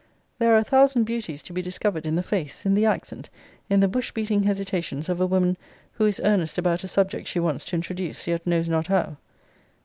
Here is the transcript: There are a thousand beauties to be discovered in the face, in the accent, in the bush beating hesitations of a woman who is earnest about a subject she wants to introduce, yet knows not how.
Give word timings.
There 0.39 0.55
are 0.55 0.57
a 0.57 0.63
thousand 0.63 1.03
beauties 1.03 1.43
to 1.43 1.53
be 1.53 1.61
discovered 1.61 2.07
in 2.07 2.15
the 2.15 2.23
face, 2.23 2.65
in 2.65 2.73
the 2.73 2.87
accent, 2.87 3.29
in 3.69 3.81
the 3.81 3.87
bush 3.87 4.11
beating 4.13 4.41
hesitations 4.41 5.09
of 5.09 5.21
a 5.21 5.27
woman 5.27 5.57
who 5.91 6.07
is 6.07 6.19
earnest 6.23 6.57
about 6.57 6.83
a 6.83 6.87
subject 6.87 7.27
she 7.27 7.39
wants 7.39 7.63
to 7.65 7.75
introduce, 7.75 8.25
yet 8.25 8.47
knows 8.47 8.67
not 8.67 8.87
how. 8.87 9.17